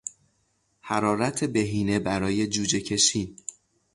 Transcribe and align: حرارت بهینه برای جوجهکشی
حرارت 0.81 1.43
بهینه 1.43 1.99
برای 1.99 2.47
جوجهکشی 2.47 3.35